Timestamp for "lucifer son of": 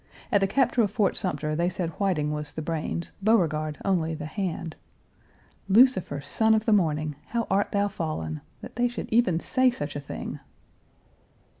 5.69-6.65